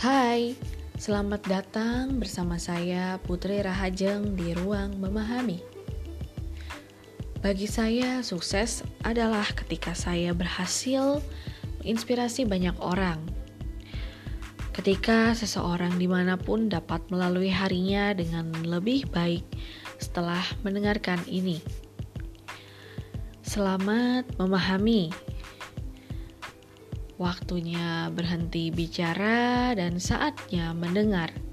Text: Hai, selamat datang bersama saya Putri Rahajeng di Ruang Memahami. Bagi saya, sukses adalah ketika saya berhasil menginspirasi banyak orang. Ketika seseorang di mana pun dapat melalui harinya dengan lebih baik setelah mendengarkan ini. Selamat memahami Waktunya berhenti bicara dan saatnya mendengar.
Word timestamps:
Hai, 0.00 0.56
selamat 0.96 1.44
datang 1.44 2.24
bersama 2.24 2.56
saya 2.56 3.20
Putri 3.20 3.60
Rahajeng 3.60 4.32
di 4.32 4.56
Ruang 4.56 4.96
Memahami. 4.96 5.60
Bagi 7.44 7.68
saya, 7.68 8.24
sukses 8.24 8.80
adalah 9.04 9.44
ketika 9.52 9.92
saya 9.92 10.32
berhasil 10.32 11.20
menginspirasi 11.84 12.48
banyak 12.48 12.72
orang. 12.80 13.20
Ketika 14.72 15.36
seseorang 15.36 16.00
di 16.00 16.08
mana 16.08 16.40
pun 16.40 16.72
dapat 16.72 17.04
melalui 17.12 17.52
harinya 17.52 18.16
dengan 18.16 18.56
lebih 18.64 19.04
baik 19.12 19.44
setelah 20.00 20.40
mendengarkan 20.64 21.20
ini. 21.28 21.60
Selamat 23.44 24.24
memahami 24.40 25.12
Waktunya 27.20 28.08
berhenti 28.08 28.72
bicara 28.72 29.76
dan 29.76 30.00
saatnya 30.00 30.72
mendengar. 30.72 31.49